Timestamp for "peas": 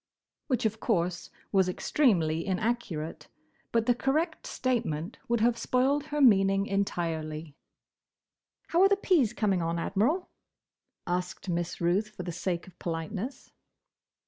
8.97-9.31